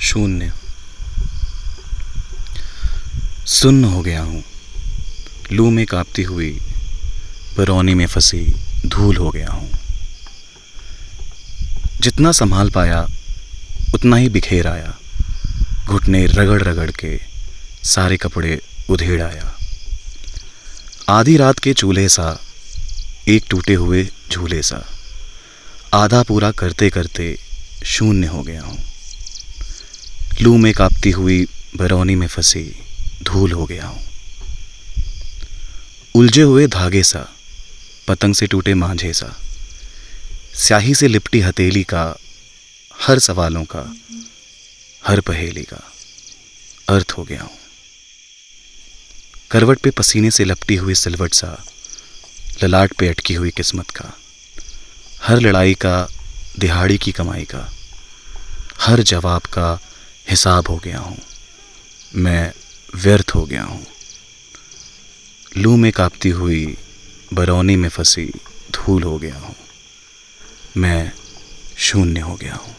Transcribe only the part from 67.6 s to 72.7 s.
में फंसी, धूल हो गया हूँ। मैं शून्य हो गया